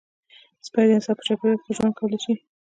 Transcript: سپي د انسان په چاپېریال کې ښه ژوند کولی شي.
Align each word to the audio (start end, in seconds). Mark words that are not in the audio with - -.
سپي 0.65 0.83
د 0.87 0.91
انسان 0.97 1.15
په 1.17 1.23
چاپېریال 1.27 1.57
کې 1.57 1.63
ښه 1.69 1.75
ژوند 1.77 1.93
کولی 1.99 2.19
شي. 2.23 2.33